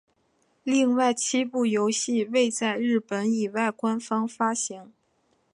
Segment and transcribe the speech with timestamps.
[0.63, 4.91] 另外七部游戏未在日本以外官方发行。